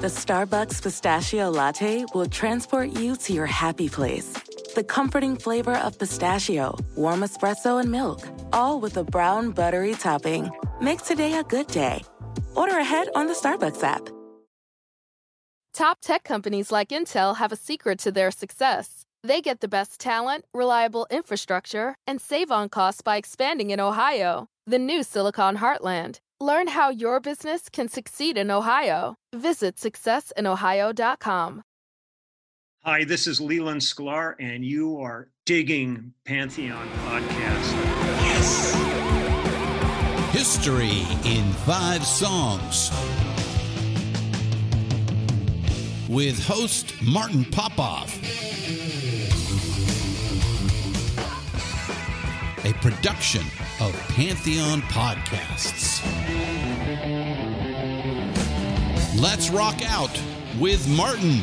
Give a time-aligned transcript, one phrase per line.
[0.00, 4.32] The Starbucks Pistachio Latte will transport you to your happy place.
[4.74, 10.50] The comforting flavor of pistachio, warm espresso, and milk, all with a brown buttery topping.
[10.80, 12.02] Make today a good day.
[12.56, 14.08] Order ahead on the Starbucks app.
[15.72, 19.04] Top tech companies like Intel have a secret to their success.
[19.22, 24.48] They get the best talent, reliable infrastructure, and save on costs by expanding in Ohio,
[24.66, 26.20] the new Silicon Heartland.
[26.40, 29.14] Learn how your business can succeed in Ohio.
[29.34, 31.62] Visit successinohio.com.
[32.82, 37.72] Hi, this is Leland Sklar, and you are digging Pantheon Podcast.
[38.20, 38.74] Yes!
[40.32, 42.90] History in Five Songs
[46.08, 48.53] with host Martin Popoff.
[52.66, 53.42] A production
[53.78, 56.00] of Pantheon Podcasts.
[59.20, 60.18] Let's rock out
[60.58, 61.42] with Martin.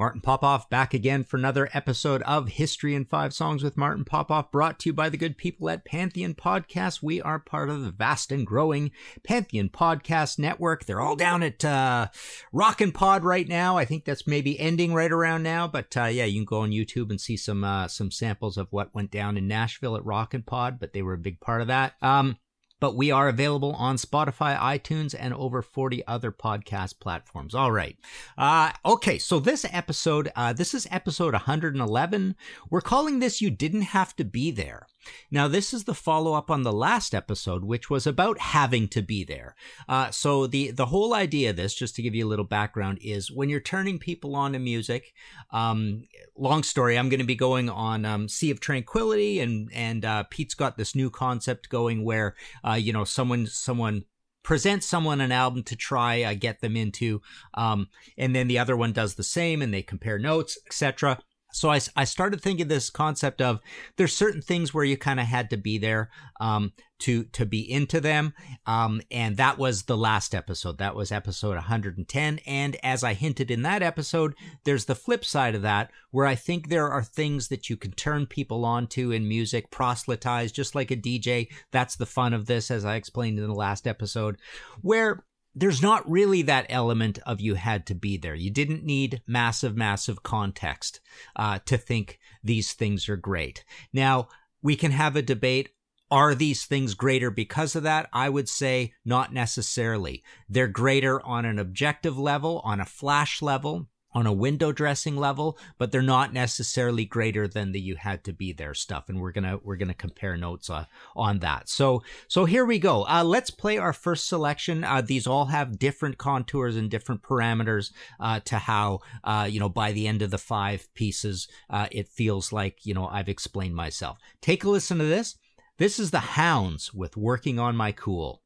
[0.00, 4.50] Martin Popoff back again for another episode of History in Five Songs with Martin Popoff,
[4.50, 7.02] brought to you by the good people at Pantheon Podcast.
[7.02, 8.92] We are part of the vast and growing
[9.24, 10.86] Pantheon Podcast Network.
[10.86, 12.06] They're all down at uh,
[12.50, 13.76] Rockin' Pod right now.
[13.76, 16.70] I think that's maybe ending right around now, but uh, yeah, you can go on
[16.70, 20.44] YouTube and see some uh, some samples of what went down in Nashville at Rockin'
[20.44, 20.80] Pod.
[20.80, 21.92] But they were a big part of that.
[22.00, 22.38] Um,
[22.80, 27.54] but we are available on Spotify, iTunes, and over 40 other podcast platforms.
[27.54, 27.96] All right.
[28.36, 32.34] Uh, okay, so this episode, uh, this is episode 111.
[32.70, 34.86] We're calling this You Didn't Have to Be There.
[35.30, 39.02] Now, this is the follow up on the last episode, which was about having to
[39.02, 39.54] be there.
[39.88, 42.98] Uh, so the the whole idea of this, just to give you a little background,
[43.02, 45.12] is when you're turning people on to music.
[45.50, 46.04] Um,
[46.36, 46.98] long story.
[46.98, 50.76] I'm going to be going on um, Sea of Tranquility, and and uh, Pete's got
[50.76, 52.34] this new concept going where
[52.66, 54.04] uh, you know someone someone
[54.42, 57.20] presents someone an album to try uh, get them into
[57.54, 61.18] um, and then the other one does the same and they compare notes etc
[61.52, 63.60] so I, I started thinking this concept of
[63.96, 67.70] there's certain things where you kind of had to be there um, to to be
[67.70, 68.34] into them
[68.66, 70.78] um, and that was the last episode.
[70.78, 74.34] That was episode 110 and as i hinted in that episode
[74.64, 77.92] there's the flip side of that where i think there are things that you can
[77.92, 82.46] turn people on to in music proselytize just like a dj that's the fun of
[82.46, 84.36] this as i explained in the last episode
[84.82, 85.24] where
[85.54, 88.34] there's not really that element of you had to be there.
[88.34, 91.00] You didn't need massive, massive context
[91.36, 93.64] uh, to think these things are great.
[93.92, 94.28] Now,
[94.62, 95.70] we can have a debate.
[96.10, 98.08] Are these things greater because of that?
[98.12, 100.22] I would say not necessarily.
[100.48, 105.58] They're greater on an objective level, on a flash level, on a window dressing level,
[105.78, 109.08] but they're not necessarily greater than the you had to be there stuff.
[109.08, 111.68] And we're gonna we're gonna compare notes uh, on that.
[111.68, 113.06] So so here we go.
[113.06, 114.84] Uh, let's play our first selection.
[114.84, 119.68] Uh, these all have different contours and different parameters uh, to how uh, you know
[119.68, 123.74] by the end of the five pieces, uh, it feels like you know I've explained
[123.74, 124.18] myself.
[124.40, 125.36] Take a listen to this.
[125.78, 128.42] This is the Hounds with "Working on My Cool."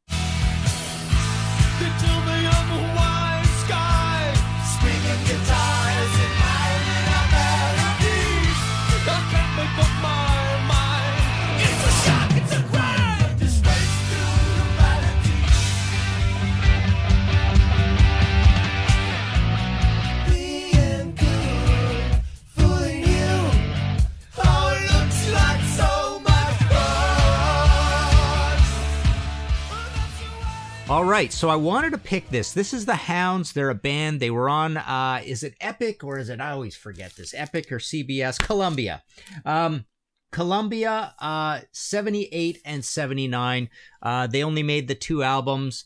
[31.15, 32.53] Right, so I wanted to pick this.
[32.53, 33.53] This is the Hounds.
[33.53, 34.19] They're a band.
[34.19, 34.77] They were on.
[34.77, 36.41] Uh, is it Epic or is it?
[36.41, 37.33] I always forget this.
[37.33, 38.37] Epic or CBS?
[38.41, 39.01] Columbia.
[39.45, 39.85] Um,
[40.33, 43.71] Columbia, uh, 78 and 79.
[44.03, 45.85] Uh, they only made the two albums.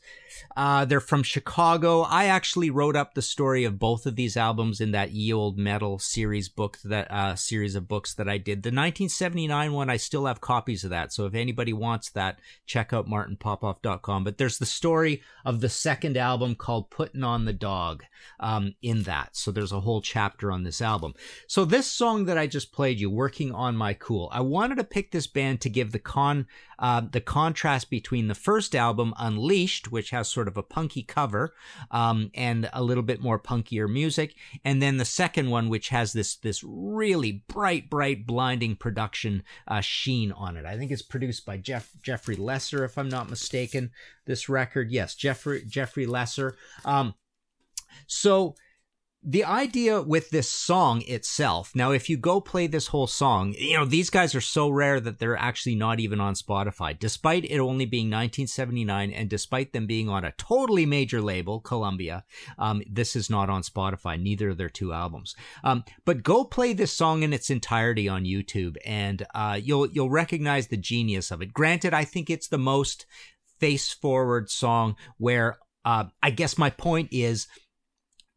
[0.59, 2.01] Uh, they're from Chicago.
[2.01, 5.57] I actually wrote up the story of both of these albums in that Ye Olde
[5.57, 8.65] Metal series book, that uh, series of books that I did.
[8.65, 11.13] The 1979 one, I still have copies of that.
[11.13, 14.25] So if anybody wants that, check out martinpopoff.com.
[14.25, 18.03] But there's the story of the second album called Putting on the Dog
[18.41, 19.37] um, in that.
[19.37, 21.15] So there's a whole chapter on this album.
[21.47, 24.84] So this song that I just played you, Working on My Cool, I wanted to
[24.84, 26.49] pick this band to give the con
[26.81, 31.54] uh, the contrast between the first album, Unleashed, which has sort of a punky cover
[31.91, 34.34] um, and a little bit more punkier music,
[34.65, 39.80] and then the second one, which has this this really bright, bright, blinding production uh,
[39.80, 40.65] sheen on it.
[40.65, 43.91] I think it's produced by Jeff Jeffrey Lesser, if I'm not mistaken.
[44.27, 46.56] This record, yes, Jeffrey Jeffrey Lesser.
[46.84, 47.15] Um,
[48.06, 48.56] so
[49.24, 53.76] the idea with this song itself now if you go play this whole song you
[53.76, 56.97] know these guys are so rare that they're actually not even on spotify.
[56.97, 62.24] Despite it only being 1979 and despite them being on a totally major label columbia
[62.59, 64.20] um, this is not on spotify.
[64.20, 65.34] Neither of their two albums.
[65.65, 70.10] Um, but go play this song in its entirety on youtube and uh, you'll you'll
[70.10, 71.53] recognize the genius of it.
[71.53, 73.04] Granted i think it's the most
[73.59, 77.48] face forward song where uh, i guess my point is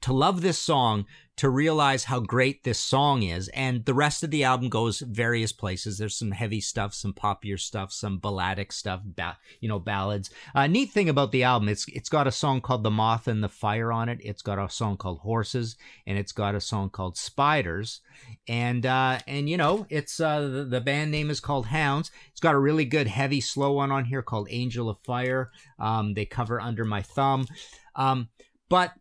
[0.01, 1.05] to love this song,
[1.37, 3.47] to realize how great this song is.
[3.49, 5.97] And the rest of the album goes various places.
[5.97, 10.29] There's some heavy stuff, some poppier stuff, some balladic stuff, ba- you know, ballads.
[10.53, 13.43] Uh, neat thing about the album, it's it's got a song called "The Moth and
[13.43, 14.19] the Fire" on it.
[14.21, 18.01] It's got a song called "Horses," and it's got a song called "Spiders."
[18.47, 22.11] And uh, and you know, it's uh, the, the band name is called Hounds.
[22.29, 25.49] It's got a really good heavy slow one on here called "Angel of Fire."
[25.79, 27.47] Um, they cover "Under My Thumb,"
[27.95, 28.29] um,
[28.69, 28.93] but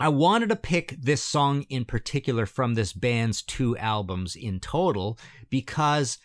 [0.00, 5.18] I wanted to pick this song in particular from this band's two albums in total
[5.50, 6.16] because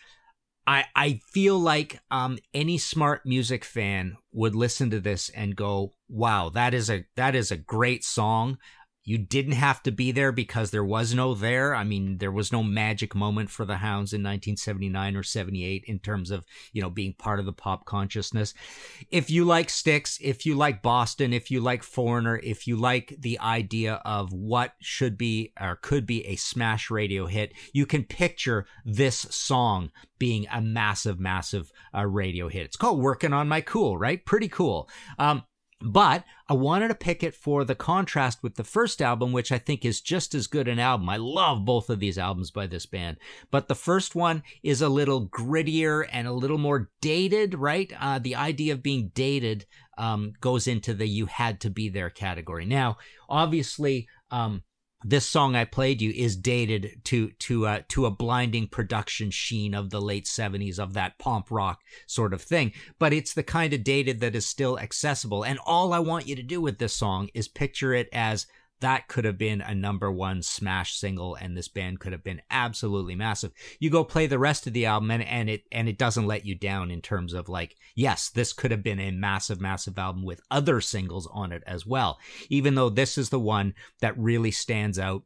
[0.66, 5.92] I I feel like um, any smart music fan would listen to this and go,
[6.08, 8.56] "Wow, that is a that is a great song."
[9.06, 11.76] You didn't have to be there because there was no there.
[11.76, 16.00] I mean, there was no magic moment for the Hounds in 1979 or 78 in
[16.00, 18.52] terms of, you know, being part of the pop consciousness.
[19.08, 23.14] If you like Styx, if you like Boston, if you like Foreigner, if you like
[23.16, 28.02] the idea of what should be or could be a smash radio hit, you can
[28.02, 32.64] picture this song being a massive, massive uh, radio hit.
[32.64, 34.24] It's called Working on My Cool, right?
[34.24, 34.88] Pretty cool.
[35.16, 35.44] Um,
[35.80, 39.58] but I wanted to pick it for the contrast with the first album, which I
[39.58, 41.08] think is just as good an album.
[41.08, 43.18] I love both of these albums by this band,
[43.50, 47.92] but the first one is a little grittier and a little more dated, right?
[48.00, 49.66] Uh, the idea of being dated
[49.98, 52.64] um, goes into the you had to be there category.
[52.64, 52.96] Now,
[53.28, 54.62] obviously, um,
[55.08, 59.72] this song I played you is dated to to uh, to a blinding production sheen
[59.72, 62.72] of the late 70s of that pomp rock sort of thing.
[62.98, 65.44] But it's the kind of dated that is still accessible.
[65.44, 68.46] And all I want you to do with this song is picture it as
[68.80, 72.42] that could have been a number one smash single and this band could have been
[72.50, 73.52] absolutely massive.
[73.80, 76.44] You go play the rest of the album and, and it and it doesn't let
[76.44, 80.24] you down in terms of like yes this could have been a massive massive album
[80.24, 82.18] with other singles on it as well
[82.48, 85.22] even though this is the one that really stands out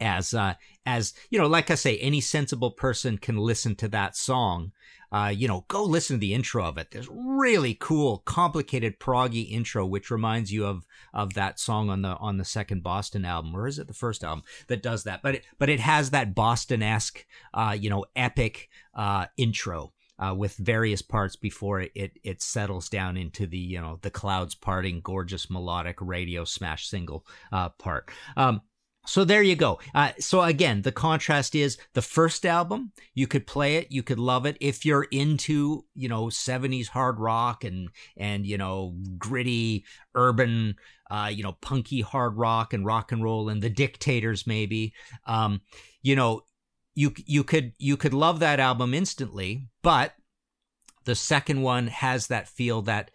[0.00, 0.54] as uh
[0.86, 4.72] as you know like i say any sensible person can listen to that song
[5.12, 6.88] uh, you know, go listen to the intro of it.
[6.90, 12.16] There's really cool, complicated proggy intro, which reminds you of of that song on the
[12.18, 15.20] on the second Boston album, or is it the first album that does that?
[15.22, 19.92] But it, but it has that Boston esque, uh, you know, epic uh, intro.
[20.22, 24.10] Uh, with various parts before it, it, it settles down into the you know the
[24.10, 28.10] clouds parting gorgeous melodic radio smash single uh, part.
[28.36, 28.60] Um,
[29.10, 29.80] so there you go.
[29.92, 32.92] Uh, so again, the contrast is the first album.
[33.12, 37.18] You could play it, you could love it if you're into you know '70s hard
[37.18, 39.84] rock and and you know gritty
[40.14, 40.76] urban,
[41.10, 44.94] uh, you know punky hard rock and rock and roll and the Dictators maybe.
[45.26, 45.62] Um,
[46.02, 46.42] you know,
[46.94, 50.14] you you could you could love that album instantly, but
[51.04, 53.10] the second one has that feel that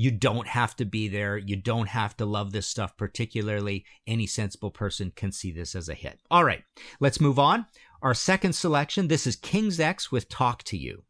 [0.00, 1.36] you don't have to be there.
[1.36, 3.84] You don't have to love this stuff particularly.
[4.06, 6.20] Any sensible person can see this as a hit.
[6.30, 6.64] All right,
[7.00, 7.66] let's move on.
[8.00, 11.04] Our second selection this is King's X with Talk to You.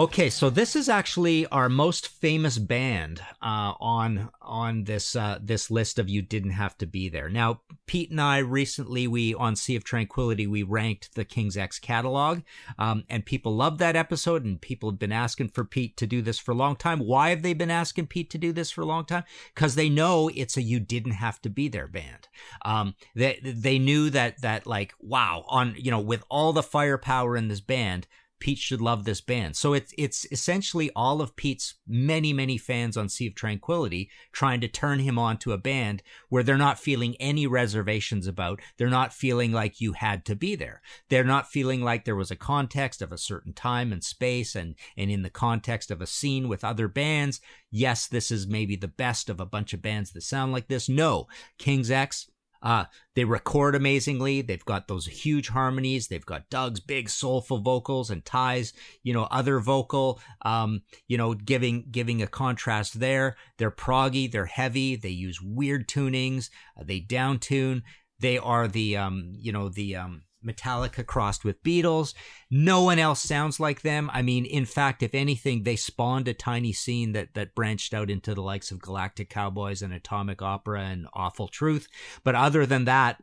[0.00, 5.70] Okay, so this is actually our most famous band uh, on on this uh, this
[5.70, 7.28] list of you didn't have to be there.
[7.28, 11.78] Now, Pete and I recently we on Sea of Tranquility we ranked the King's X
[11.78, 12.40] catalog,
[12.78, 16.22] um, and people loved that episode, and people have been asking for Pete to do
[16.22, 17.00] this for a long time.
[17.00, 19.24] Why have they been asking Pete to do this for a long time?
[19.54, 22.26] Because they know it's a you didn't have to be there band.
[22.64, 27.36] Um, they they knew that that like wow on you know with all the firepower
[27.36, 28.06] in this band
[28.40, 29.54] Pete should love this band.
[29.54, 34.60] So it's it's essentially all of Pete's many many fans on Sea of Tranquility trying
[34.62, 38.60] to turn him on to a band where they're not feeling any reservations about.
[38.78, 40.80] They're not feeling like you had to be there.
[41.10, 44.74] They're not feeling like there was a context of a certain time and space and
[44.96, 47.40] and in the context of a scene with other bands.
[47.70, 50.88] Yes, this is maybe the best of a bunch of bands that sound like this.
[50.88, 51.28] No,
[51.58, 52.29] King's X
[52.62, 54.42] Uh, they record amazingly.
[54.42, 56.08] They've got those huge harmonies.
[56.08, 61.34] They've got Doug's big soulful vocals and Ty's, you know, other vocal, um, you know,
[61.34, 63.36] giving giving a contrast there.
[63.58, 64.30] They're proggy.
[64.30, 64.96] They're heavy.
[64.96, 66.50] They use weird tunings.
[66.78, 67.82] Uh, they down tune.
[68.18, 72.14] They are the, um, you know, the um, Metallica crossed with Beatles.
[72.50, 74.10] No one else sounds like them.
[74.12, 78.10] I mean, in fact, if anything, they spawned a tiny scene that that branched out
[78.10, 81.88] into the likes of Galactic Cowboys and Atomic Opera and Awful Truth.
[82.24, 83.22] But other than that,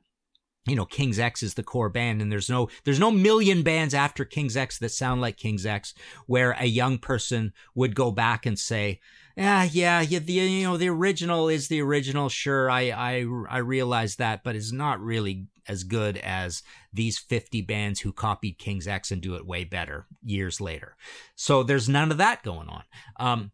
[0.68, 3.94] you know, King's X is the core band, and there's no there's no million bands
[3.94, 5.94] after King's X that sound like King's X,
[6.28, 9.00] where a young person would go back and say,
[9.38, 10.20] yeah, yeah, yeah.
[10.20, 12.28] The you know the original is the original.
[12.28, 17.62] Sure, I I I realize that, but it's not really as good as these 50
[17.62, 20.96] bands who copied King's X and do it way better years later.
[21.36, 22.84] So there's none of that going on.
[23.20, 23.52] Um,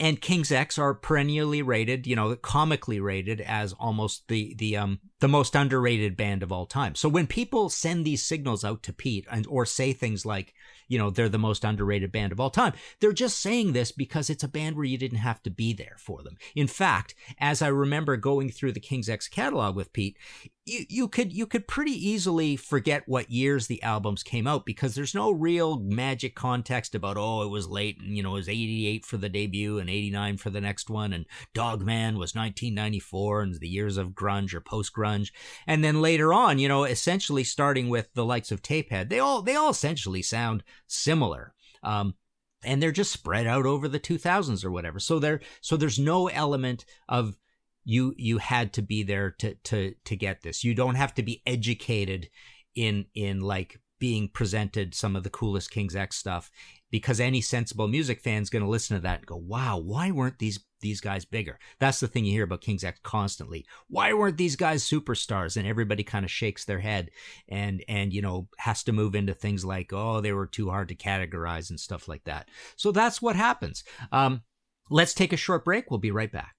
[0.00, 4.98] and King's X are perennially rated, you know, comically rated as almost the the um
[5.20, 6.94] the most underrated band of all time.
[6.94, 10.54] So when people send these signals out to Pete and or say things like,
[10.88, 12.72] you know, they're the most underrated band of all time.
[13.00, 15.96] They're just saying this because it's a band where you didn't have to be there
[15.98, 16.36] for them.
[16.56, 20.16] In fact, as I remember going through the King's X catalog with Pete,
[20.64, 24.94] you, you could you could pretty easily forget what years the albums came out because
[24.94, 28.48] there's no real magic context about oh it was late and you know it was
[28.48, 33.54] 88 for the debut and 89 for the next one and Dogman was 1994 and
[33.60, 35.30] the years of grunge or post grunge
[35.66, 39.42] and then later on you know essentially starting with the likes of Tapehead they all
[39.42, 41.54] they all essentially sound similar.
[41.82, 42.14] Um,
[42.62, 44.98] and they're just spread out over the 2000s or whatever.
[45.00, 47.36] So there, so there's no element of
[47.84, 50.62] you you had to be there to to to get this.
[50.62, 52.28] You don't have to be educated
[52.74, 56.50] in in like being presented some of the coolest King's X stuff
[56.90, 60.10] because any sensible music fan is going to listen to that and go, "Wow, why
[60.10, 63.66] weren't these these guys bigger?" That's the thing you hear about King's X constantly.
[63.88, 65.56] Why weren't these guys superstars?
[65.56, 67.10] And everybody kind of shakes their head
[67.48, 70.88] and and you know has to move into things like, "Oh, they were too hard
[70.88, 72.48] to categorize" and stuff like that.
[72.76, 73.84] So that's what happens.
[74.12, 74.42] Um,
[74.90, 75.90] let's take a short break.
[75.90, 76.54] We'll be right back.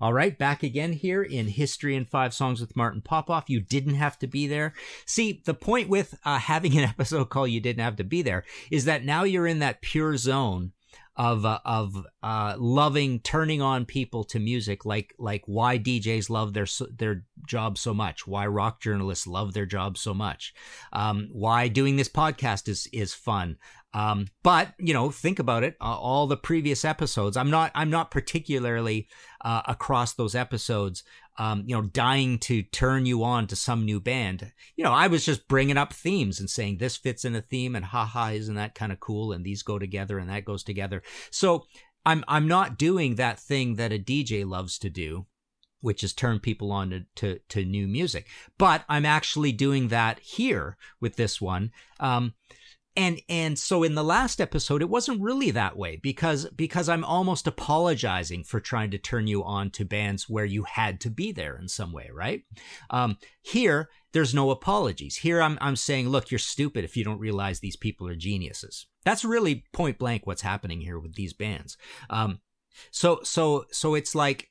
[0.00, 3.50] All right, back again here in History in Five Songs with Martin Popoff.
[3.50, 4.72] You didn't have to be there.
[5.04, 8.44] See, the point with uh, having an episode called You Didn't Have to Be There
[8.70, 10.72] is that now you're in that pure zone
[11.20, 16.54] of uh, of uh, loving turning on people to music like like why DJs love
[16.54, 20.54] their their job so much why rock journalists love their job so much
[20.94, 23.58] um, why doing this podcast is is fun
[23.92, 25.76] um, but you know, think about it.
[25.80, 29.08] Uh, all the previous episodes, I'm not, I'm not particularly
[29.40, 31.02] uh, across those episodes,
[31.40, 34.52] um, you know, dying to turn you on to some new band.
[34.76, 37.74] You know, I was just bringing up themes and saying this fits in a theme,
[37.74, 39.32] and haha, isn't that kind of cool?
[39.32, 41.02] And these go together, and that goes together.
[41.30, 41.64] So
[42.04, 45.24] I'm, I'm not doing that thing that a DJ loves to do,
[45.80, 48.26] which is turn people on to, to, to, new music.
[48.58, 51.70] But I'm actually doing that here with this one.
[52.00, 52.34] Um,
[53.00, 57.04] and and so in the last episode it wasn't really that way because because i'm
[57.04, 61.32] almost apologizing for trying to turn you on to bands where you had to be
[61.32, 62.42] there in some way right?
[62.90, 65.16] Um, here there's no apologies.
[65.16, 68.86] Here i'm i'm saying look you're stupid if you don't realize these people are geniuses.
[69.04, 71.78] That's really point blank what's happening here with these bands.
[72.10, 72.40] Um,
[72.90, 74.50] so so so it's like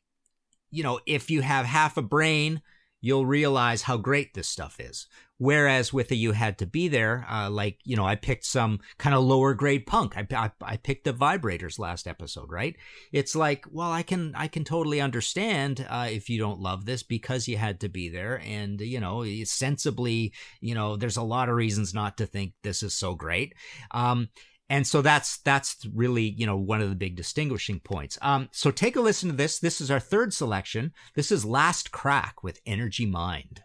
[0.71, 2.61] you know if you have half a brain
[3.01, 5.07] you'll realize how great this stuff is.
[5.39, 8.81] Whereas with the You Had to Be There, uh, like, you know, I picked some
[8.97, 10.17] kind of lower grade punk.
[10.17, 12.75] I, I, I, picked the Vibrators last episode, right?
[13.13, 17.03] It's like, well, I can, I can totally understand, uh, if you don't love this
[17.03, 18.41] because you had to be there.
[18.45, 22.83] And, you know, sensibly, you know, there's a lot of reasons not to think this
[22.83, 23.53] is so great.
[23.91, 24.27] Um,
[24.69, 28.19] and so that's that's really you know one of the big distinguishing points.
[28.21, 29.57] Um, so take a listen to this.
[29.57, 30.93] This is our third selection.
[31.15, 33.63] This is Last Crack with Energy Mind.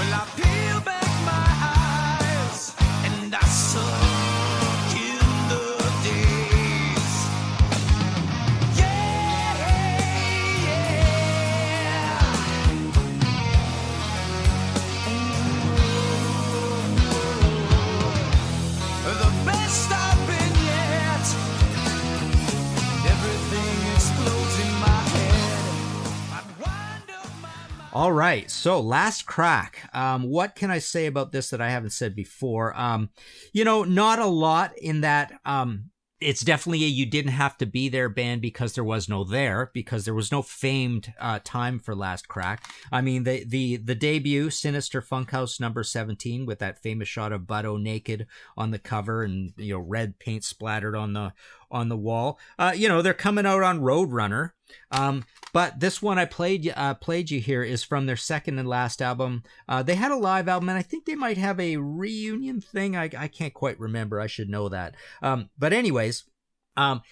[0.00, 0.30] Well,
[28.00, 28.50] All right.
[28.50, 29.90] So, last crack.
[29.92, 32.74] Um, what can I say about this that I haven't said before?
[32.74, 33.10] Um,
[33.52, 35.38] you know, not a lot in that.
[35.44, 39.22] Um, it's definitely a you didn't have to be there band because there was no
[39.22, 43.78] there because there was no famed uh, time for last crack i mean the the
[43.78, 48.78] the debut sinister funkhouse number 17 with that famous shot of Buddo naked on the
[48.78, 51.32] cover and you know red paint splattered on the
[51.70, 54.50] on the wall uh, you know they're coming out on roadrunner
[54.90, 58.68] Um, but this one I played uh, played you here is from their second and
[58.68, 59.42] last album.
[59.68, 62.96] Uh, they had a live album, and I think they might have a reunion thing.
[62.96, 64.20] I, I can't quite remember.
[64.20, 64.94] I should know that.
[65.22, 66.24] Um, but anyways,
[66.76, 67.02] um,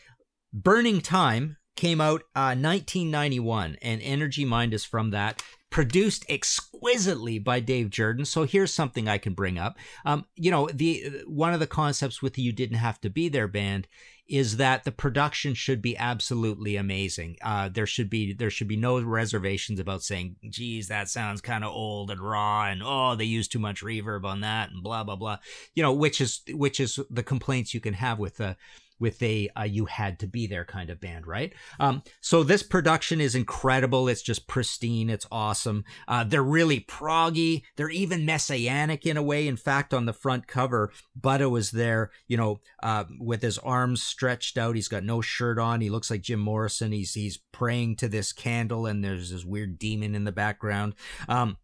[0.53, 7.61] Burning Time came out uh, 1991, and Energy Mind is from that produced exquisitely by
[7.61, 9.77] Dave Jerden, So here's something I can bring up.
[10.05, 13.29] Um, you know, the one of the concepts with the "You Didn't Have to Be
[13.29, 13.87] There" band
[14.27, 17.37] is that the production should be absolutely amazing.
[17.43, 21.63] Uh, there should be there should be no reservations about saying, "Geez, that sounds kind
[21.63, 25.05] of old and raw," and "Oh, they use too much reverb on that," and blah
[25.05, 25.39] blah blah.
[25.75, 28.57] You know, which is which is the complaints you can have with the
[29.01, 31.53] with a uh, you had to be there kind of band, right?
[31.81, 34.09] Um, so this production is incredible.
[34.09, 35.11] It's just pristine.
[35.11, 35.85] It's awesome.
[36.07, 37.63] Uh, they're really proggy.
[37.77, 39.47] They're even messianic in a way.
[39.47, 44.03] In fact, on the front cover, Buddo is there, you know, uh, with his arms
[44.03, 44.75] stretched out.
[44.75, 45.81] He's got no shirt on.
[45.81, 46.93] He looks like Jim Morrison.
[46.93, 50.95] He's he's praying to this candle, and there's this weird demon in the background.
[51.29, 51.57] Um,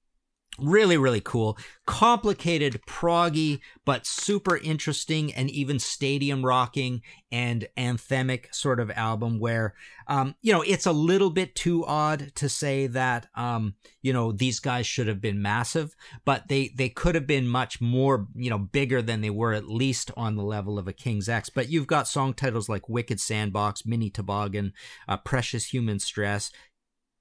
[0.59, 1.59] Really, really cool.
[1.85, 9.75] Complicated, proggy, but super interesting and even stadium rocking and anthemic sort of album where,
[10.07, 14.31] um, you know, it's a little bit too odd to say that, um, you know,
[14.31, 18.49] these guys should have been massive, but they, they could have been much more, you
[18.49, 21.51] know, bigger than they were, at least on the level of a King's X.
[21.51, 24.73] But you've got song titles like Wicked Sandbox, Mini Toboggan,
[25.09, 26.53] uh, Precious Human Stress,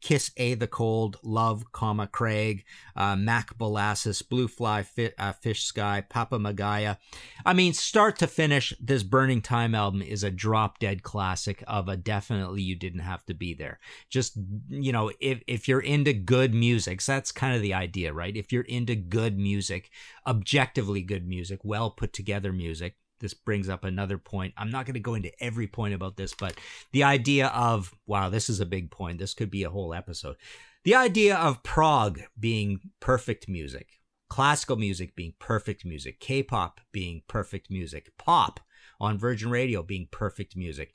[0.03, 5.63] Kiss A the Cold, Love, comma Craig, uh, Mac Molasses, Blue Fly, Fi- uh, Fish
[5.63, 6.99] Sky, Papa Magaya.
[7.45, 11.87] I mean, start to finish, this Burning Time album is a drop dead classic of
[11.87, 13.79] a definitely you didn't have to be there.
[14.09, 18.11] Just, you know, if, if you're into good music, so that's kind of the idea,
[18.11, 18.35] right?
[18.35, 19.89] If you're into good music,
[20.27, 24.53] objectively good music, well put together music, this brings up another point.
[24.57, 26.55] I'm not going to go into every point about this, but
[26.91, 29.17] the idea of, wow, this is a big point.
[29.17, 30.35] This could be a whole episode.
[30.83, 37.21] The idea of prog being perfect music, classical music being perfect music, K pop being
[37.29, 38.59] perfect music, pop
[38.99, 40.93] on Virgin Radio being perfect music.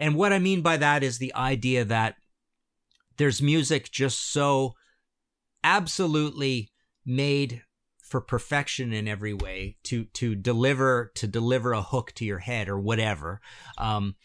[0.00, 2.16] And what I mean by that is the idea that
[3.18, 4.74] there's music just so
[5.62, 6.72] absolutely
[7.06, 7.62] made
[8.08, 12.68] for perfection in every way to to deliver to deliver a hook to your head
[12.68, 13.40] or whatever
[13.76, 14.16] um,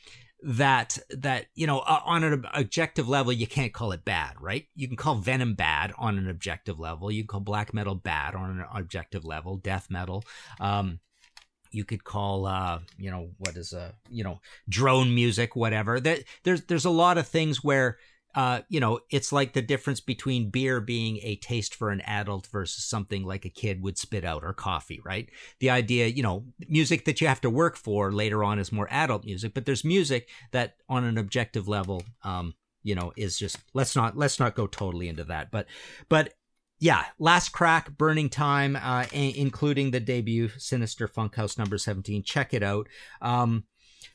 [0.43, 4.65] that that you know on an objective level you can't call it bad right?
[4.75, 7.11] You can call venom bad on an objective level.
[7.11, 10.23] You can call black metal bad on an objective level death metal.
[10.59, 10.99] Um,
[11.71, 15.99] you could call uh you know what is a you know drone music whatever.
[15.99, 17.97] That there's there's a lot of things where
[18.35, 22.47] uh, you know, it's like the difference between beer being a taste for an adult
[22.47, 25.29] versus something like a kid would spit out or coffee, right?
[25.59, 28.87] The idea, you know, music that you have to work for later on is more
[28.89, 33.57] adult music, but there's music that on an objective level, um, you know, is just
[33.73, 35.67] let's not let's not go totally into that, but
[36.09, 36.33] but
[36.79, 42.23] yeah, Last Crack, Burning Time, uh, a- including the debut Sinister Funkhouse number 17.
[42.23, 42.89] Check it out.
[43.21, 43.63] Um,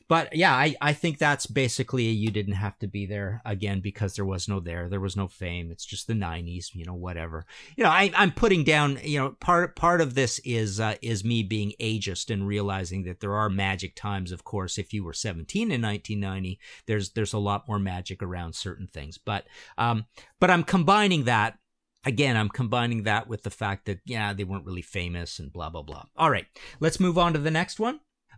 [0.07, 4.15] but yeah, I, I think that's basically you didn't have to be there again because
[4.15, 4.89] there was no there.
[4.89, 5.71] There was no fame.
[5.71, 7.45] It's just the 90s, you know, whatever.
[7.75, 11.23] You know, I, I'm putting down, you know, part part of this is uh, is
[11.23, 14.77] me being ageist and realizing that there are magic times, of course.
[14.77, 19.17] If you were 17 in 1990, there's there's a lot more magic around certain things.
[19.17, 19.45] But
[19.77, 20.05] um,
[20.39, 21.59] but I'm combining that
[22.05, 25.69] again, I'm combining that with the fact that, yeah, they weren't really famous and blah,
[25.69, 26.03] blah, blah.
[26.15, 26.45] All right,
[26.79, 27.99] let's move on to the next one.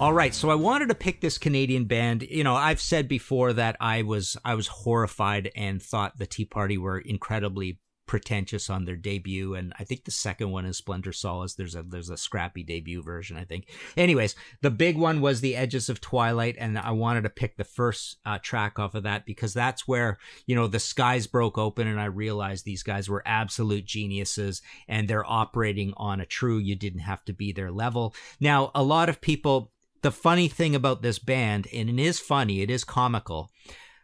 [0.00, 2.22] All right, so I wanted to pick this Canadian band.
[2.22, 6.44] You know, I've said before that I was I was horrified and thought the Tea
[6.44, 11.12] Party were incredibly pretentious on their debut and i think the second one is Splendor
[11.12, 11.54] Solis.
[11.54, 13.68] There's a there's a scrappy debut version i think.
[13.96, 17.64] Anyways the big one was the edges of twilight and i wanted to pick the
[17.64, 21.86] first uh, track off of that because that's where you know the skies broke open
[21.86, 26.74] and i realized these guys were absolute geniuses and they're operating on a true you
[26.74, 28.14] didn't have to be their level.
[28.40, 32.62] Now a lot of people the funny thing about this band and it is funny
[32.62, 33.50] it is comical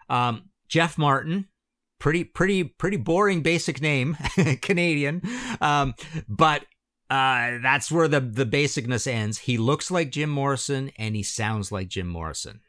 [0.08, 1.46] um, jeff martin
[1.98, 4.16] pretty pretty pretty boring basic name
[4.62, 5.22] canadian.
[5.60, 5.94] Um,
[6.28, 6.64] but
[7.10, 9.38] uh, that's where the the basicness ends.
[9.38, 12.60] He looks like jim morrison and he sounds like jim morrison.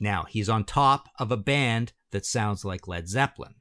[0.00, 3.54] Now, he's on top of a band that sounds like Led Zeppelin.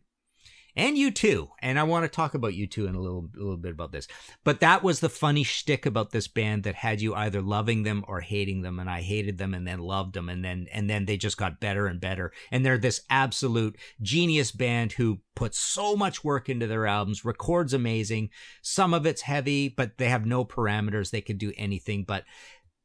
[0.78, 3.92] And U2, and I want to talk about U2 in a little, little bit about
[3.92, 4.08] this.
[4.44, 8.06] But that was the funny shtick about this band that had you either loving them
[8.08, 11.06] or hating them, and I hated them and then loved them, and then and then
[11.06, 12.32] they just got better and better.
[12.52, 17.74] And they're this absolute genius band who puts so much work into their albums, records
[17.74, 18.30] amazing.
[18.62, 22.04] Some of it's heavy, but they have no parameters; they can do anything.
[22.04, 22.24] But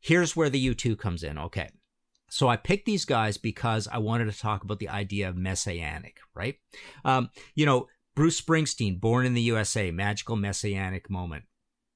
[0.00, 1.36] here's where the U2 comes in.
[1.36, 1.68] Okay.
[2.32, 6.16] So I picked these guys because I wanted to talk about the idea of messianic,
[6.34, 6.54] right?
[7.04, 11.44] Um, you know, Bruce Springsteen, born in the USA, magical messianic moment.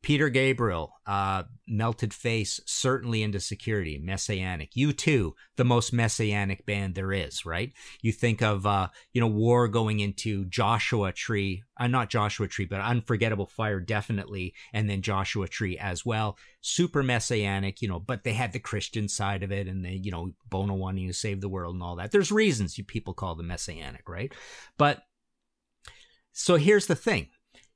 [0.07, 4.71] Peter Gabriel, uh, melted face, certainly into security, messianic.
[4.79, 7.73] U2, the most messianic band there is, right?
[8.03, 12.66] You think of, uh, you know, war going into Joshua Tree, uh, not Joshua Tree,
[12.66, 16.38] but Unforgettable Fire, definitely, and then Joshua Tree as well.
[16.61, 20.12] Super messianic, you know, but they had the Christian side of it and they, you
[20.12, 22.12] know, Bono wanting to save the world and all that.
[22.12, 24.33] There's reasons you people call them messianic, right?
[24.79, 25.03] But
[26.33, 27.31] so here's the thing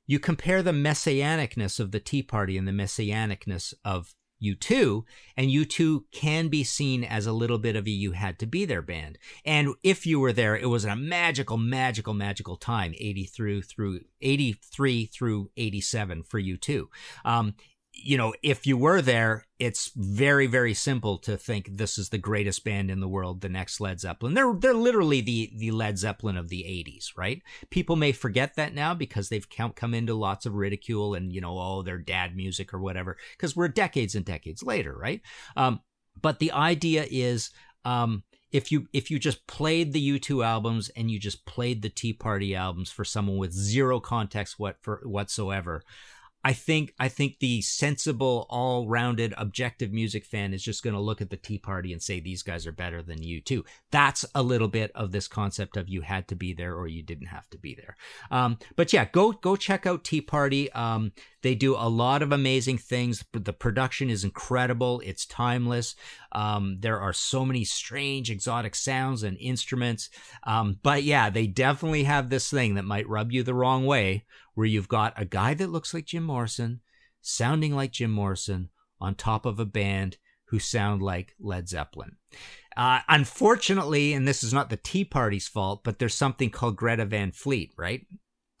[0.07, 5.03] you compare the messianicness of the Tea Party and the messianicness of U2,
[5.37, 8.65] and U2 can be seen as a little bit of a You Had to Be
[8.65, 9.17] There band.
[9.45, 15.05] And if you were there, it was a magical, magical, magical time, 83 through 83
[15.05, 16.85] through 87 for U2.
[17.23, 17.55] Um,
[17.93, 22.17] you know, if you were there, it's very, very simple to think this is the
[22.17, 24.33] greatest band in the world, the next Led Zeppelin.
[24.33, 27.41] They're they're literally the the Led Zeppelin of the '80s, right?
[27.69, 31.41] People may forget that now because they've come come into lots of ridicule and you
[31.41, 35.21] know, oh, they're dad music or whatever, because we're decades and decades later, right?
[35.55, 35.81] Um,
[36.21, 37.51] but the idea is,
[37.85, 41.89] um, if you if you just played the U2 albums and you just played the
[41.89, 45.83] Tea Party albums for someone with zero context what for whatsoever,
[46.43, 51.21] I think I think the sensible, all-rounded, objective music fan is just going to look
[51.21, 53.63] at the Tea Party and say these guys are better than U2.
[53.91, 57.03] That's a little bit of this concept of you had to be there or you
[57.03, 57.95] didn't have to be there.
[58.31, 60.71] Um, but yeah, go go check out Tea Party.
[60.71, 63.23] Um, they do a lot of amazing things.
[63.33, 65.01] The production is incredible.
[65.03, 65.95] It's timeless.
[66.31, 70.09] Um, there are so many strange, exotic sounds and instruments.
[70.43, 74.25] Um, but yeah, they definitely have this thing that might rub you the wrong way,
[74.53, 76.81] where you've got a guy that looks like Jim Morrison,
[77.21, 82.17] sounding like Jim Morrison, on top of a band who sound like Led Zeppelin.
[82.75, 87.05] Uh, unfortunately, and this is not the Tea Party's fault, but there's something called Greta
[87.05, 88.05] Van Fleet, right?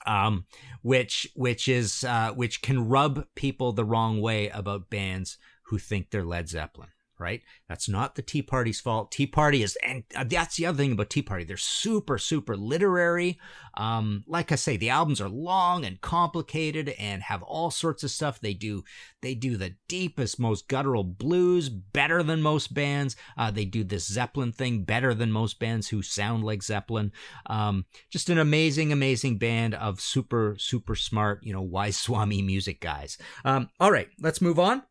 [0.05, 0.45] um,
[0.81, 6.09] which which is uh, which can rub people the wrong way about bands who think
[6.09, 6.89] they're Led Zeppelin.
[7.21, 7.43] Right?
[7.69, 9.11] That's not the Tea Party's fault.
[9.11, 11.43] Tea Party is, and that's the other thing about Tea Party.
[11.43, 13.39] They're super, super literary.
[13.77, 18.09] Um, like I say, the albums are long and complicated and have all sorts of
[18.09, 18.41] stuff.
[18.41, 18.83] They do,
[19.21, 23.15] they do the deepest, most guttural blues better than most bands.
[23.37, 27.11] Uh, they do this Zeppelin thing better than most bands who sound like Zeppelin.
[27.45, 32.81] Um, just an amazing, amazing band of super, super smart, you know, wise Swami music
[32.81, 33.17] guys.
[33.45, 34.83] Um, all right, let's move on.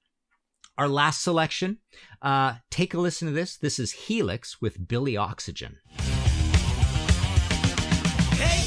[0.81, 1.77] Our last selection.
[2.23, 3.55] Uh, take a listen to this.
[3.55, 5.77] This is Helix with Billy Oxygen.
[8.33, 8.66] Hey,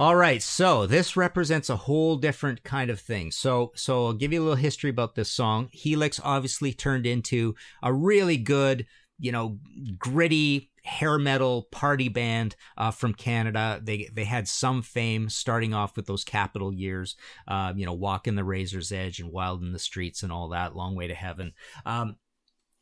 [0.00, 3.30] All right, so this represents a whole different kind of thing.
[3.30, 5.68] So, so I'll give you a little history about this song.
[5.72, 8.86] Helix obviously turned into a really good,
[9.18, 9.58] you know,
[9.98, 13.78] gritty hair metal party band uh, from Canada.
[13.84, 17.14] They they had some fame starting off with those Capitol years,
[17.46, 20.74] uh, you know, Walking the Razor's Edge and Wild in the Streets and all that.
[20.74, 21.52] Long Way to Heaven.
[21.84, 22.16] Um,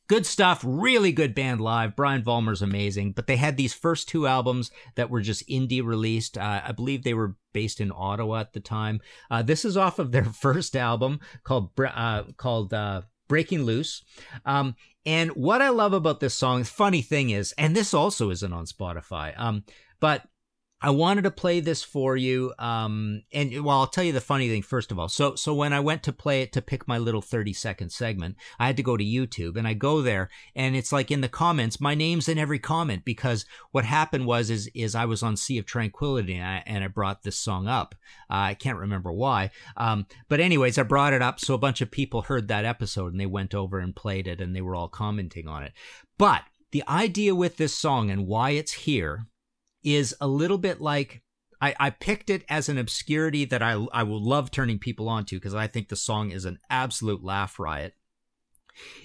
[0.09, 0.63] good stuff.
[0.67, 1.95] Really good band live.
[1.95, 3.13] Brian vollmer's amazing.
[3.13, 6.37] But they had these first two albums that were just indie released.
[6.37, 9.01] Uh, i believe they were based in ottawa at the time.
[9.31, 14.03] Uh, this is off of their first album called uh, called uh, breaking loose.
[14.45, 14.75] Um,
[15.07, 18.67] and what i love about this song funny thing is and this also isn't on
[18.67, 19.65] spotify um,
[20.01, 20.23] but
[20.81, 22.55] I wanted to play this for you.
[22.59, 25.09] Um, and well, I'll tell you the funny thing first of all.
[25.09, 28.37] So, so when I went to play it to pick my little 30 second segment,
[28.61, 31.29] I had to go to YouTube and I go there and it's like in the
[31.29, 35.37] comments, my name's in every comment because what happened was, is, is I was on
[35.37, 37.97] Sea of Tranquility and I, and I brought this song up.
[38.31, 39.51] Uh, I can't remember why.
[39.77, 41.41] Um, but anyways, I brought it up.
[41.41, 44.41] So a bunch of people heard that episode and they went over and played it
[44.41, 45.73] and they were all commenting on it.
[46.19, 49.27] But the idea with this song and why it's here
[49.83, 51.23] is a little bit like
[51.61, 55.37] I, I picked it as an obscurity that I I will love turning people onto
[55.37, 57.95] because I think the song is an absolute laugh riot.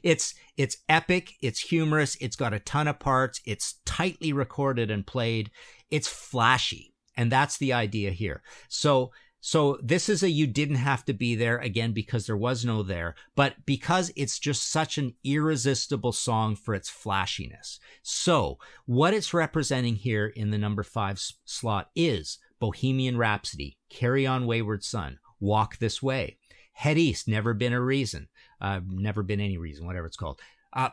[0.04, 5.06] It's it's epic, it's humorous, it's got a ton of parts, it's tightly recorded and
[5.06, 5.50] played,
[5.90, 6.94] it's flashy.
[7.16, 8.42] And that's the idea here.
[8.70, 9.12] So
[9.46, 12.82] so this is a you didn't have to be there again because there was no
[12.82, 17.78] there, but because it's just such an irresistible song for its flashiness.
[18.04, 24.26] So what it's representing here in the number five s- slot is Bohemian Rhapsody, Carry
[24.26, 26.38] On Wayward Son, Walk This Way,
[26.72, 28.30] Head East, Never Been a Reason,
[28.62, 30.40] uh, Never Been Any Reason, whatever it's called.
[30.72, 30.92] Uh,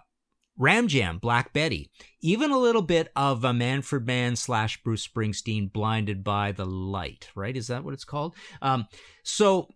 [0.58, 5.72] Ram Jam, Black Betty, even a little bit of a Manfred Mann slash Bruce Springsteen,
[5.72, 7.56] Blinded by the Light, right?
[7.56, 8.34] Is that what it's called?
[8.60, 8.86] Um,
[9.22, 9.68] so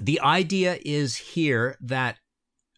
[0.00, 2.18] the idea is here that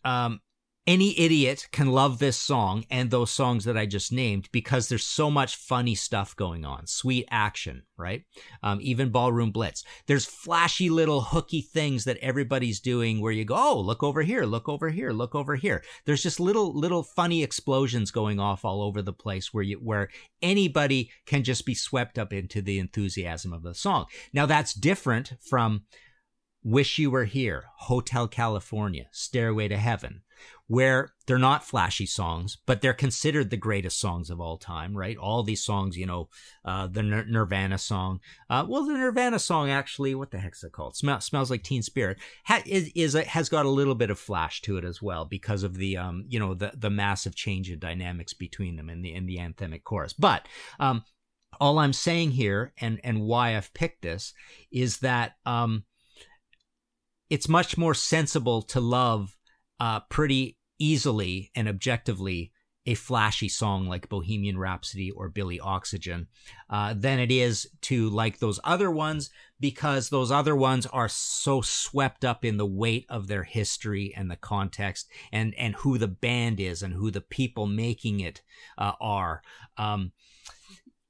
[0.05, 0.41] um,
[0.89, 5.05] any idiot can love this song and those songs that I just named because there's
[5.05, 6.87] so much funny stuff going on.
[6.87, 8.25] Sweet action, right?
[8.63, 9.85] Um, even Ballroom Blitz.
[10.07, 14.45] There's flashy little hooky things that everybody's doing where you go, oh, look over here,
[14.45, 15.85] look over here, look over here.
[16.07, 20.09] There's just little little funny explosions going off all over the place where you where
[20.41, 24.07] anybody can just be swept up into the enthusiasm of the song.
[24.33, 25.83] Now that's different from
[26.65, 30.23] Wish You Were Here, Hotel California, Stairway to Heaven,
[30.67, 35.17] where they're not flashy songs, but they're considered the greatest songs of all time, right?
[35.17, 36.29] All these songs, you know,
[36.65, 38.21] uh, the Nir- Nirvana song.
[38.51, 40.95] Uh, well, the Nirvana song actually, what the heck's it called?
[40.95, 42.19] Smell, smells like Teen Spirit.
[42.47, 45.25] Ha- is, is a, has got a little bit of flash to it as well
[45.25, 49.03] because of the, um, you know, the the massive change in dynamics between them in
[49.03, 50.13] the in the anthemic chorus.
[50.13, 50.47] But
[50.79, 51.03] um,
[51.61, 54.35] all I'm saying here, and and why I've picked this,
[54.71, 55.85] is that um,
[57.31, 59.38] it's much more sensible to love
[59.81, 62.53] uh, pretty easily and objectively
[62.89, 66.27] a flashy song like Bohemian Rhapsody or Billy Oxygen
[66.71, 69.29] uh, than it is to like those other ones
[69.61, 74.31] because those other ones are so swept up in the weight of their history and
[74.31, 78.41] the context and and who the band is and who the people making it
[78.79, 79.43] uh, are.
[79.77, 80.13] Um,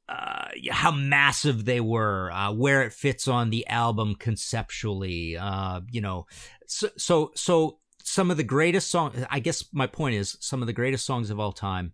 [0.08, 6.00] uh, how massive they were, uh, where it fits on the album conceptually, uh, you
[6.00, 6.26] know,
[6.66, 7.78] so, so, so
[8.08, 11.30] some of the greatest songs, I guess my point is some of the greatest songs
[11.30, 11.92] of all time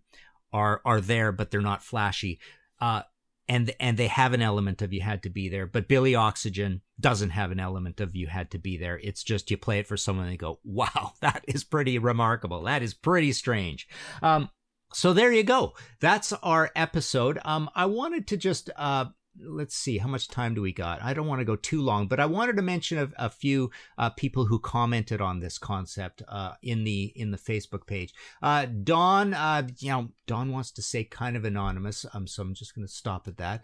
[0.53, 2.39] are, are there, but they're not flashy.
[2.79, 3.01] Uh,
[3.47, 6.81] and, and they have an element of you had to be there, but Billy Oxygen
[6.99, 8.99] doesn't have an element of you had to be there.
[9.03, 12.63] It's just you play it for someone and they go, wow, that is pretty remarkable.
[12.63, 13.87] That is pretty strange.
[14.23, 14.49] Um,
[14.93, 15.73] so there you go.
[15.99, 17.39] That's our episode.
[17.43, 19.05] Um, I wanted to just uh,
[19.39, 21.01] let's see how much time do we got.
[21.01, 23.71] I don't want to go too long, but I wanted to mention a, a few
[23.97, 28.13] uh, people who commented on this concept uh, in the in the Facebook page.
[28.41, 32.53] Uh, Don, uh, you know, Don wants to say kind of anonymous, um, so I'm
[32.53, 33.63] just going to stop at that.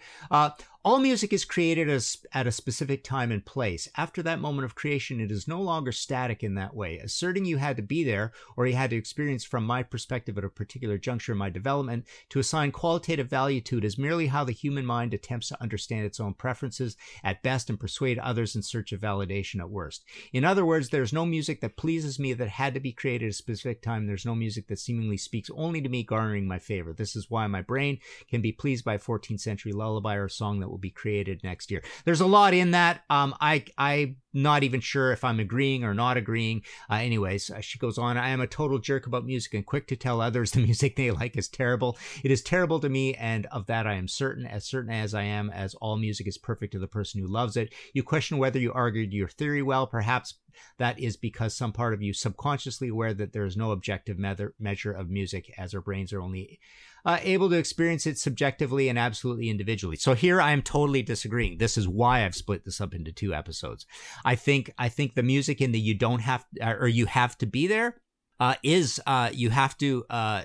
[0.84, 3.88] All music is created as, at a specific time and place.
[3.98, 6.98] After that moment of creation, it is no longer static in that way.
[6.98, 10.44] Asserting you had to be there or you had to experience from my perspective at
[10.44, 14.44] a particular juncture in my development to assign qualitative value to it is merely how
[14.44, 18.64] the human mind attempts to understand its own preferences at best and persuade others in
[18.64, 20.04] search of validation at worst.
[20.34, 23.32] In other words, there's no music that pleases me that had to be created at
[23.32, 24.08] a specific time.
[24.08, 26.92] There's no music that seemingly speaks only to me, garnering my favor.
[26.92, 30.30] This is why my brain can be pleased by a 14th century lullaby or a
[30.32, 31.84] song that will be created next year.
[32.06, 33.04] There's a lot in that.
[33.10, 36.64] Um, I, I'm not even sure if I'm agreeing or not agreeing.
[36.90, 39.88] Uh, anyways, uh, she goes on, I am a total jerk about music and quick
[39.88, 41.98] to tell others the music they like is terrible.
[42.24, 45.24] It is terrible to me, and of that I am certain, as certain as I
[45.24, 47.74] am, as all music is perfect to the person who loves it.
[47.94, 50.36] You question whether you argued your theory well, perhaps
[50.78, 54.36] that is because some part of you subconsciously aware that there is no objective me-
[54.60, 56.60] measure of music as our brains are only
[57.06, 59.96] uh, able to experience it subjectively and absolutely individually.
[59.96, 61.58] So here I am totally disagreeing.
[61.58, 63.86] This is why I've split this up into two episodes.
[64.26, 67.46] I think I think the music in the you don't have or you have to
[67.46, 67.98] be there
[68.40, 70.44] uh, is uh, you have to uh,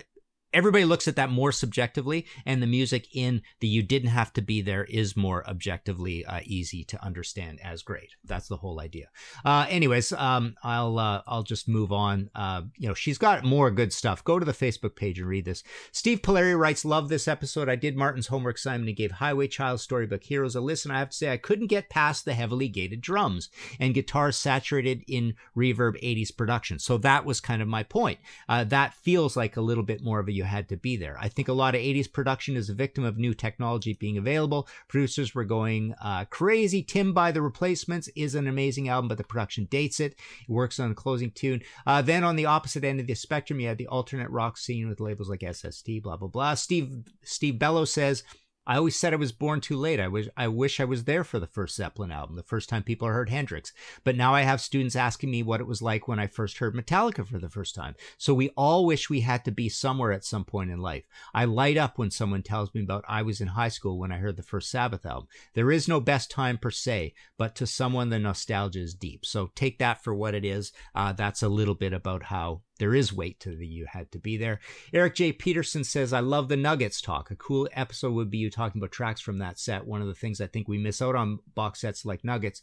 [0.56, 4.40] everybody looks at that more subjectively and the music in the you didn't have to
[4.40, 8.14] be there is more objectively uh, easy to understand as great.
[8.24, 9.08] That's the whole idea.
[9.44, 12.30] Uh, anyways um, i'll uh, i'll just move on.
[12.34, 14.24] Uh, you know she's got more good stuff.
[14.24, 15.62] Go to the facebook page and read this.
[15.92, 17.68] Steve polari writes love this episode.
[17.68, 18.88] I did martin's homework assignment.
[18.88, 20.90] And gave Highway Chile storybook heroes a listen.
[20.90, 25.04] I have to say i couldn't get past the heavily gated drums and guitars saturated
[25.06, 26.78] in reverb 80s production.
[26.78, 28.20] So that was kind of my point.
[28.48, 31.16] Uh, that feels like a little bit more of a you had to be there.
[31.20, 34.68] I think a lot of 80s production is a victim of new technology being available.
[34.88, 36.82] Producers were going uh, crazy.
[36.82, 40.12] Tim by the Replacements is an amazing album, but the production dates it.
[40.12, 41.62] It works on the closing tune.
[41.86, 44.88] Uh, then on the opposite end of the spectrum, you had the alternate rock scene
[44.88, 46.54] with labels like SST, blah, blah, blah.
[46.54, 48.22] Steve, Steve Bello says,
[48.66, 50.00] I always said I was born too late.
[50.00, 52.82] I wish I wish I was there for the first Zeppelin album, the first time
[52.82, 53.72] people heard Hendrix.
[54.02, 56.74] But now I have students asking me what it was like when I first heard
[56.74, 57.94] Metallica for the first time.
[58.18, 61.04] So we all wish we had to be somewhere at some point in life.
[61.32, 64.18] I light up when someone tells me about I was in high school when I
[64.18, 65.28] heard the first Sabbath album.
[65.54, 69.24] There is no best time per se, but to someone the nostalgia is deep.
[69.24, 70.72] So take that for what it is.
[70.94, 74.18] Uh, that's a little bit about how there is weight to the you had to
[74.18, 74.60] be there.
[74.92, 75.32] Eric J.
[75.32, 77.30] Peterson says, I love the Nuggets talk.
[77.30, 79.86] A cool episode would be you talking about tracks from that set.
[79.86, 82.62] One of the things I think we miss out on box sets like Nuggets.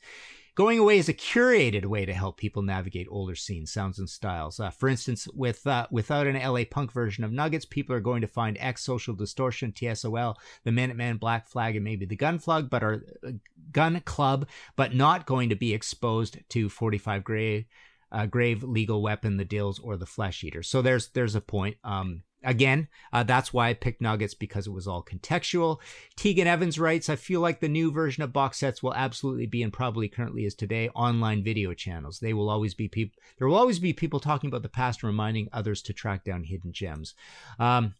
[0.56, 4.60] Going away is a curated way to help people navigate older scenes, sounds, and styles.
[4.60, 8.22] Uh, for instance, with uh, without an LA punk version of Nuggets, people are going
[8.22, 12.70] to find X Social Distortion, TSOL, the Minutemen, Black Flag, and maybe the Gun Plug,
[12.70, 13.32] but are uh,
[13.72, 17.66] Gun Club, but not going to be exposed to 45 Grey
[18.14, 20.64] uh, grave legal weapon, the Dils, or the Flesh Eater.
[20.64, 21.78] So there's there's a point.
[21.84, 25.80] Um, again, uh, that's why I picked Nuggets because it was all contextual.
[26.16, 29.64] Tegan Evans writes, I feel like the new version of box sets will absolutely be
[29.64, 32.20] and probably currently is today online video channels.
[32.20, 33.20] They will always be people.
[33.38, 36.44] There will always be people talking about the past and reminding others to track down
[36.44, 37.16] hidden gems.
[37.60, 37.96] Um,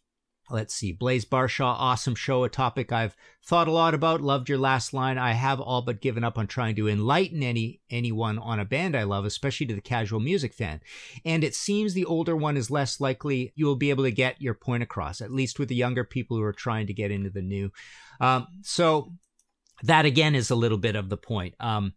[0.50, 0.92] Let's see.
[0.92, 4.20] Blaze Barshaw, awesome show, a topic I've thought a lot about.
[4.20, 5.16] Loved your last line.
[5.16, 8.94] I have all but given up on trying to enlighten any anyone on a band
[8.94, 10.80] I love, especially to the casual music fan.
[11.24, 14.40] And it seems the older one is less likely you will be able to get
[14.42, 17.30] your point across, at least with the younger people who are trying to get into
[17.30, 17.72] the new.
[18.20, 19.12] Um, so
[19.82, 21.54] that again is a little bit of the point.
[21.58, 21.94] Um,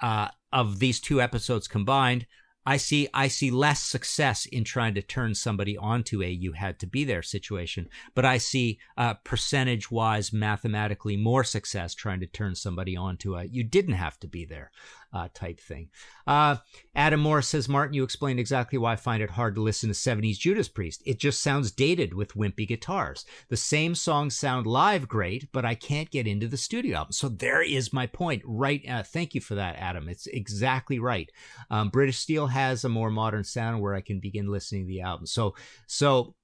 [0.00, 2.26] uh, of these two episodes combined,
[2.68, 6.78] I see I see less success in trying to turn somebody onto a you had
[6.80, 12.26] to be there situation, but I see uh, percentage wise mathematically more success trying to
[12.26, 14.70] turn somebody onto a you didn't have to be there
[15.12, 15.88] uh, type thing.
[16.26, 16.56] Uh,
[16.94, 19.94] Adam Morris says, Martin, you explained exactly why I find it hard to listen to
[19.94, 21.02] 70s Judas Priest.
[21.06, 23.24] It just sounds dated with wimpy guitars.
[23.48, 27.12] The same songs sound live great, but I can't get into the studio album.
[27.12, 28.42] So there is my point.
[28.44, 28.82] Right.
[28.86, 30.08] Uh, thank you for that, Adam.
[30.08, 31.30] It's exactly right.
[31.70, 35.00] Um, British Steel has a more modern sound where I can begin listening to the
[35.00, 35.26] album.
[35.26, 35.54] So,
[35.86, 36.34] so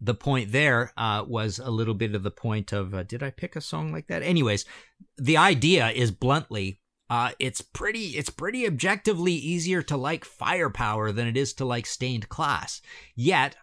[0.00, 3.30] the point there uh, was a little bit of the point of uh, did I
[3.30, 4.22] pick a song like that?
[4.22, 4.64] Anyways,
[5.18, 11.26] the idea is bluntly uh, it's pretty it's pretty objectively easier to like firepower than
[11.26, 12.80] it is to like stained class.
[13.16, 13.56] Yet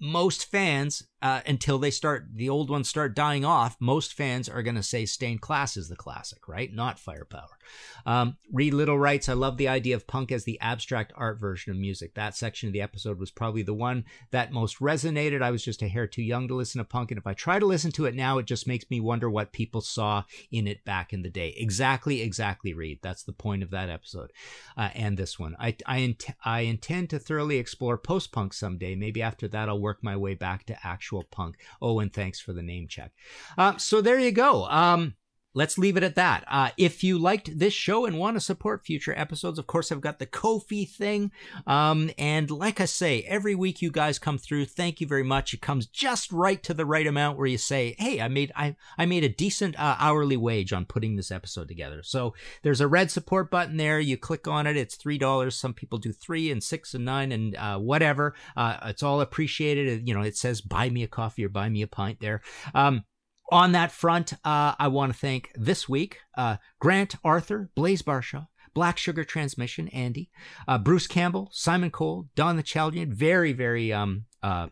[0.00, 4.62] most fans uh, until they start the old ones start dying off most fans are
[4.62, 6.72] going to say stained class is the classic right?
[6.72, 7.58] Not firepower.
[8.06, 11.72] Um, reed little writes i love the idea of punk as the abstract art version
[11.72, 12.14] of music.
[12.14, 15.42] That section of the episode was probably the one that most resonated.
[15.42, 17.58] I was just a hair too young to listen to punk and if i try
[17.58, 20.84] to listen to it now it just makes me wonder what people saw in it
[20.84, 21.54] back in the day.
[21.56, 22.98] Exactly exactly reed.
[23.02, 24.32] That's the point of that episode
[24.76, 25.56] uh, and this one.
[25.58, 28.94] I I, int- I intend to thoroughly explore post-punk someday.
[28.94, 31.56] Maybe after that i'll work my way back to actual punk.
[31.80, 33.12] Oh, and thanks for the name check.
[33.56, 34.64] Uh, so there you go.
[34.64, 35.14] Um,
[35.54, 36.44] let's leave it at that.
[36.48, 40.00] Uh, if you liked this show and want to support future episodes, of course, I've
[40.00, 41.30] got the Ko-fi thing.
[41.66, 44.66] Um, and like I say, every week you guys come through.
[44.66, 45.54] Thank you very much.
[45.54, 48.76] It comes just right to the right amount where you say, "Hey, I made I
[48.98, 52.88] I made a decent uh, hourly wage on putting this episode together." So there's a
[52.88, 54.00] red support button there.
[54.00, 54.76] You click on it.
[54.76, 55.56] It's three dollars.
[55.56, 58.34] Some people do three and six and nine and uh, whatever.
[58.56, 60.08] Uh, it's all appreciated.
[60.08, 62.42] You know, it says "Buy me a coffee" or "Buy me a pint" there.
[62.74, 63.04] Um,
[63.50, 68.46] on that front, uh, I want to thank this week uh, Grant Arthur, Blaze Barshaw,
[68.74, 70.30] Black Sugar Transmission, Andy,
[70.66, 73.12] uh, Bruce Campbell, Simon Cole, Don the Chaldean.
[73.12, 74.68] Very, very um, uh,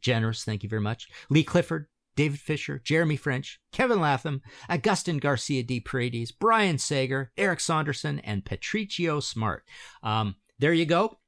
[0.00, 0.44] generous.
[0.44, 1.08] Thank you very much.
[1.28, 7.60] Lee Clifford, David Fisher, Jeremy French, Kevin Latham, Augustin Garcia de Paredes, Brian Sager, Eric
[7.60, 9.64] Saunderson, and Patricio Smart.
[10.02, 11.18] Um, there you go.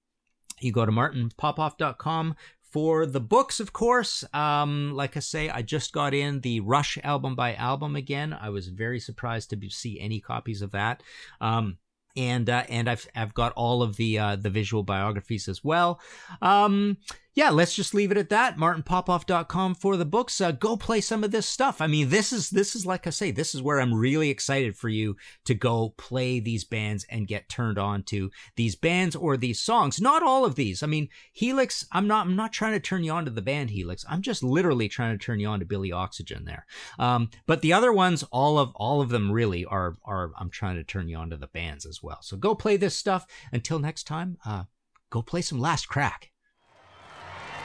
[0.61, 2.37] You go to martinpopoff.com
[2.73, 6.99] for the books, of course, um, like I say, I just got in the Rush
[7.05, 8.33] album by album again.
[8.33, 11.03] I was very surprised to be, see any copies of that.
[11.41, 11.77] Um,
[12.17, 16.01] and uh, and I've I've got all of the uh, the visual biographies as well.
[16.41, 16.99] Um,
[17.35, 18.59] yeah, let's just leave it at that.
[18.59, 20.39] MartinPopoff.com for the books.
[20.39, 21.81] Uh, go play some of this stuff.
[21.81, 24.77] I mean, this is this is like I say, this is where I'm really excited
[24.77, 25.17] for you
[25.47, 29.99] to go play these bands and get turned on to these bands or these songs.
[29.99, 30.83] Not all of these.
[30.83, 31.87] I mean, Helix.
[31.91, 32.27] I'm not.
[32.27, 34.05] I'm not trying to turn you on to the band Helix.
[34.11, 36.67] I'm just literally trying to turn you on to Billy Oxygen there.
[36.99, 40.33] Um, but the other ones, all of all of them, really are are.
[40.39, 42.19] I'm trying to turn you on to the bands as well.
[42.21, 43.27] So go play this stuff.
[43.53, 44.65] Until next time, uh,
[45.09, 46.32] go play some Last Crack.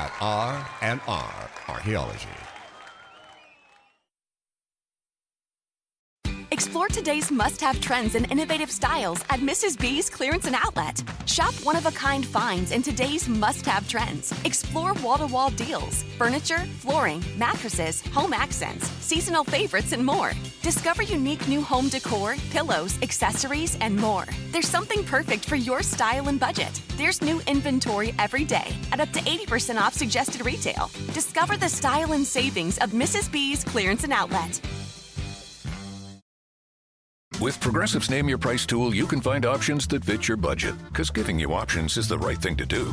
[0.00, 2.26] at RNR Archaeology.
[6.52, 9.78] Explore today's must have trends and innovative styles at Mrs.
[9.78, 11.02] B's Clearance and Outlet.
[11.26, 14.32] Shop one of a kind finds in today's must have trends.
[14.44, 20.32] Explore wall to wall deals, furniture, flooring, mattresses, home accents, seasonal favorites, and more.
[20.62, 24.26] Discover unique new home decor, pillows, accessories, and more.
[24.50, 26.80] There's something perfect for your style and budget.
[26.96, 30.90] There's new inventory every day at up to 80% off suggested retail.
[31.12, 33.32] Discover the style and savings of Mrs.
[33.32, 34.60] B's Clearance and Outlet.
[37.40, 41.08] With Progressive's Name Your Price tool, you can find options that fit your budget, because
[41.08, 42.92] giving you options is the right thing to do.